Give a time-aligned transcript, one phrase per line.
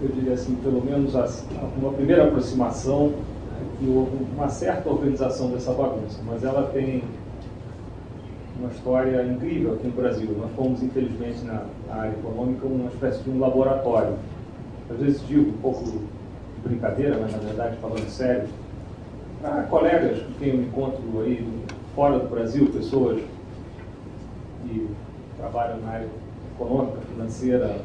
[0.00, 1.14] eu diria assim, pelo menos
[1.76, 3.12] uma primeira aproximação
[3.78, 7.02] que houve uma certa organização dessa bagunça, mas ela tem
[8.58, 10.36] uma história incrível aqui no Brasil.
[10.38, 14.14] Nós fomos, infelizmente, na área econômica, uma espécie de um laboratório.
[14.90, 15.98] Às vezes digo um pouco de
[16.64, 18.48] brincadeira, mas na verdade falando sério,
[19.40, 21.44] para colegas com quem eu encontro aí
[21.94, 23.22] fora do Brasil, pessoas
[24.62, 24.88] que
[25.36, 26.08] trabalham na área
[26.54, 27.76] econômica, financeira,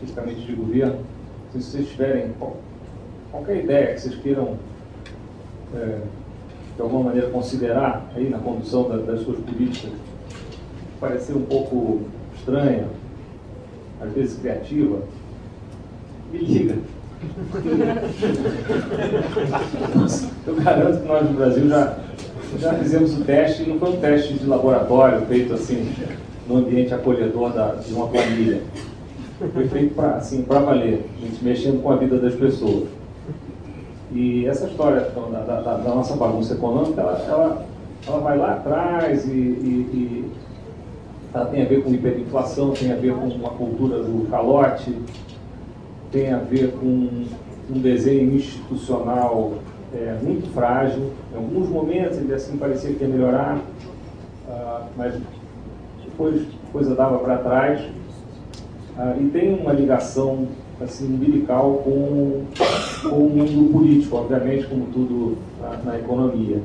[0.00, 0.98] tipicamente de governo,
[1.52, 2.32] se vocês tiverem
[3.30, 4.56] qualquer ideia que vocês queiram
[5.74, 6.00] é,
[6.76, 9.92] de alguma maneira considerar aí na condução da, das suas políticas,
[11.00, 12.02] parecer um pouco
[12.36, 12.88] estranha,
[14.00, 15.02] às vezes criativa,
[16.32, 16.76] me liga.
[20.46, 21.98] Eu garanto que nós no Brasil já,
[22.56, 25.92] já fizemos o teste, e não foi um teste de laboratório feito assim,
[26.48, 28.62] no ambiente acolhedor da, de uma planilha.
[29.38, 32.88] Foi feito para assim, valer, a gente mexendo com a vida das pessoas.
[34.12, 37.66] E essa história então, da, da, da, nossa bagunça econômica, ela, ela,
[38.06, 40.32] ela vai lá atrás e, e, e
[41.32, 44.96] ela tem a ver com hiperinflação, tem a ver com uma cultura do calote,
[46.10, 47.26] tem a ver com
[47.70, 49.52] um desenho institucional
[49.94, 51.12] é, muito frágil.
[51.32, 53.56] Em alguns momentos ele assim parecia que ia melhorar,
[54.48, 55.14] uh, mas
[56.04, 57.80] depois a coisa dava para trás.
[57.80, 60.48] Uh, e tem uma ligação
[60.80, 62.44] assim, umbilical com,
[63.02, 66.60] com o mundo político, obviamente, como tudo na, na economia.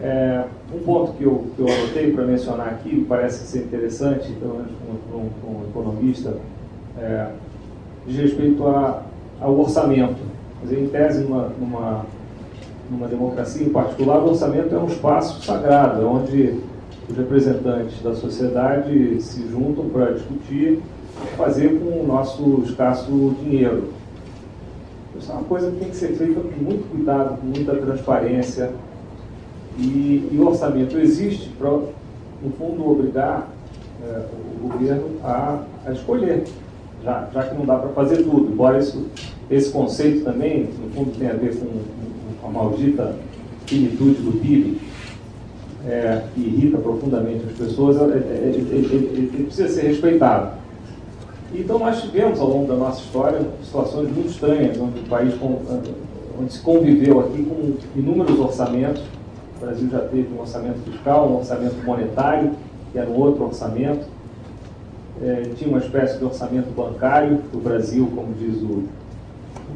[0.00, 4.54] É, um ponto que eu, que eu anotei para mencionar aqui, parece ser interessante, pelo
[4.54, 4.70] menos
[5.08, 6.36] para um, um, economista,
[6.96, 7.30] é,
[8.06, 9.02] diz respeito a,
[9.40, 10.18] ao orçamento.
[10.62, 12.06] Dizer, em tese, numa, numa,
[12.90, 16.58] numa democracia em particular, o orçamento é um espaço sagrado, onde
[17.08, 20.80] os representantes da sociedade se juntam para discutir
[21.36, 23.88] fazer com o nosso escasso dinheiro.
[25.18, 28.70] Isso é uma coisa que tem que ser feita com muito cuidado, com muita transparência.
[29.78, 33.48] E, e o orçamento existe para, no fundo, obrigar
[34.04, 34.24] é,
[34.62, 36.44] o governo a, a escolher,
[37.04, 38.52] já, já que não dá para fazer tudo.
[38.52, 39.06] Embora isso,
[39.50, 41.66] esse conceito também, no fundo, tenha a ver com,
[42.40, 43.16] com a maldita
[43.66, 44.80] finitude do PIB,
[45.86, 50.58] é, que irrita profundamente as pessoas, ele, ele, ele precisa ser respeitado.
[51.54, 55.34] Então nós tivemos ao longo da nossa história situações muito estranhas, onde o país
[56.38, 59.02] onde se conviveu aqui com inúmeros orçamentos.
[59.56, 62.52] O Brasil já teve um orçamento fiscal, um orçamento monetário,
[62.92, 64.06] que era um outro orçamento.
[65.22, 67.40] É, tinha uma espécie de orçamento bancário.
[67.52, 68.84] O Brasil, como diz o,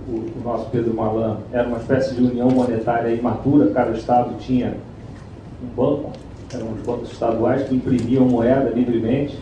[0.08, 3.70] o, o nosso Pedro Malan, era uma espécie de união monetária imatura.
[3.70, 4.74] Cada estado tinha
[5.62, 6.12] um banco,
[6.52, 9.38] eram os bancos estaduais que imprimiam moeda livremente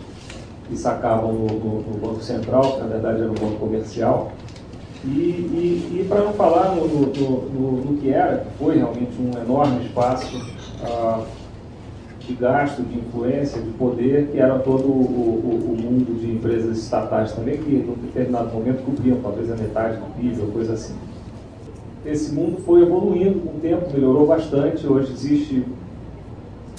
[0.70, 4.32] que sacavam no, no, no, Banco Central, que na verdade era um banco comercial.
[5.04, 9.84] E, e, e para não falar no, no, que era, que foi realmente um enorme
[9.84, 10.40] espaço
[10.84, 11.24] ah,
[12.30, 16.78] de gasto, de influência, de poder, que era todo o, o, o, mundo de empresas
[16.78, 20.94] estatais também, que em determinado momento cobriam talvez a metade do PIB ou coisa assim.
[22.06, 24.86] Esse mundo foi evoluindo com o tempo, melhorou bastante.
[24.86, 25.64] Hoje existe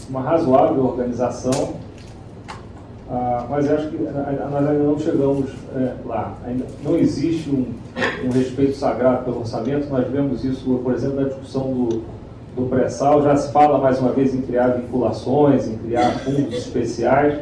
[0.10, 1.76] uma razoável organização
[3.10, 6.34] Ah, mas acho que nós ainda não chegamos é, lá.
[6.46, 7.66] Ainda não existe um,
[8.26, 9.90] um, respeito sagrado pelo orçamento.
[9.90, 12.04] Nós vemos isso, por exemplo, na discussão do,
[12.56, 13.22] do pré-sal.
[13.24, 17.40] Já se fala mais uma vez em criar vinculações, em criar fundos especiais.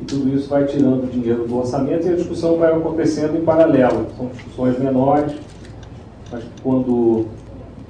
[0.00, 4.06] E tudo isso vai tirando dinheiro do orçamento e a discussão vai acontecendo em paralelo.
[4.16, 5.32] São discussões menores,
[6.30, 7.26] mas quando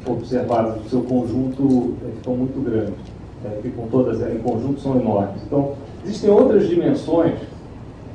[0.06, 3.14] observadas no seu conjunto é, ficam muito grandes.
[3.44, 5.42] É, ficam todas em conjunto, são enormes.
[5.46, 5.74] Então,
[6.04, 7.32] Existem outras dimensões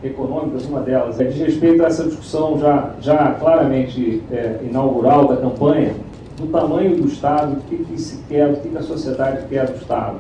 [0.04, 5.38] econômicas, uma delas é de respeito a essa discussão já, já claramente é, inaugural da
[5.38, 5.96] campanha,
[6.40, 9.68] do tamanho do Estado, o que, que se quer, o que, que a sociedade quer
[9.68, 10.18] do Estado.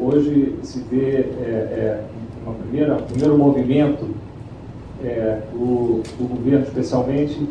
[0.00, 2.04] Hoje se vê é, é,
[2.44, 4.10] uma primeira, um primeiro movimento
[5.02, 7.48] é, do, do governo, especialmente,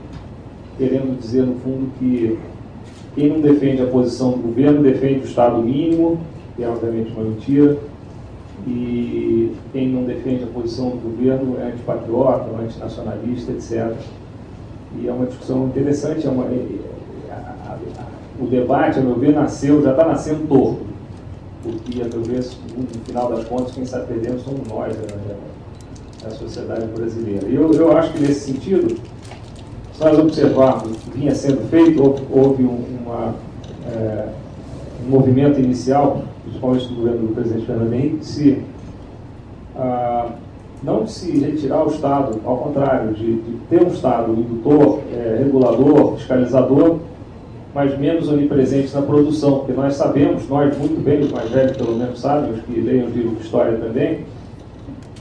[0.77, 2.37] querendo dizer, no fundo, que
[3.15, 6.19] quem não defende a posição do governo defende o Estado mínimo,
[6.55, 7.77] que é obviamente uma mentira,
[8.65, 13.93] e quem não defende a posição do governo é antipatriota, é antinacionalista, etc.
[15.01, 16.65] E é uma discussão interessante, é uma, é,
[18.39, 20.81] o debate, a meu ver, nasceu, já está nascendo torto,
[21.61, 22.43] porque, a meu ver,
[22.77, 25.35] no final das contas, quem está perdendo somos nós, né,
[26.25, 27.47] a sociedade brasileira.
[27.47, 28.95] E eu, eu acho que, nesse sentido,
[29.93, 33.35] se nós observarmos o que vinha sendo feito, houve uma,
[33.91, 34.27] é,
[35.05, 38.63] um movimento inicial principalmente do governo do presidente Fernando Henrique, de se,
[39.75, 40.29] ah,
[40.83, 45.37] não de se retirar o Estado, ao contrário, de, de ter um Estado indutor, é,
[45.39, 46.99] regulador, fiscalizador,
[47.73, 51.97] mas menos onipresente na produção, porque nós sabemos, nós muito bem, os mais velhos pelo
[51.97, 54.25] menos sabem, os que leiam o livro de história também,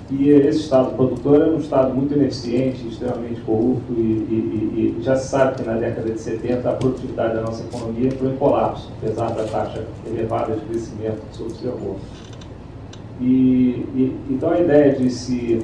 [0.09, 5.17] que esse Estado produtor é um Estado muito ineficiente, extremamente corrupto, e, e, e, já
[5.17, 8.91] se sabe que na década de 70 a produtividade da nossa economia entrou em colapso,
[8.99, 11.97] apesar da taxa elevada de crescimento que se observou.
[13.19, 15.63] E, então a ideia de se,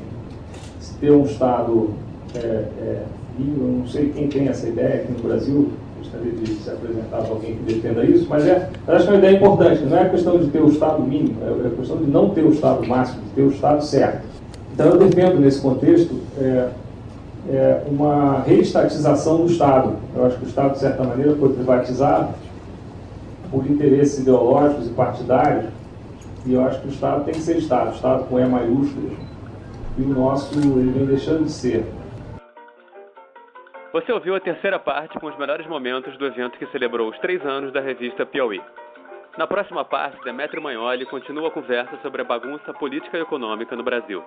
[0.80, 1.90] se ter um Estado,
[2.34, 3.02] é, é,
[3.38, 5.70] eu não sei quem tem essa ideia aqui no Brasil,
[6.08, 9.18] gostaria de se apresentar para alguém que defenda isso, mas é, acho que é uma
[9.18, 12.30] ideia importante, não é questão de ter o Estado mínimo, é a questão de não
[12.30, 14.26] ter o Estado máximo, de ter o Estado certo.
[14.72, 16.68] Então, eu defendo, nesse contexto, é,
[17.50, 19.94] é uma reestatização do Estado.
[20.14, 22.28] Eu acho que o Estado, de certa maneira, foi privatizado
[23.50, 25.66] por interesses ideológicos e partidários,
[26.46, 29.10] e eu acho que o Estado tem que ser Estado, Estado com E maiúsculo,
[29.98, 31.84] e o nosso ele vem deixando de ser.
[33.90, 37.44] Você ouviu a terceira parte com os melhores momentos do evento que celebrou os três
[37.46, 38.60] anos da revista Piauí.
[39.38, 43.82] Na próxima parte, Demetrio Magnoli continua a conversa sobre a bagunça política e econômica no
[43.82, 44.22] Brasil.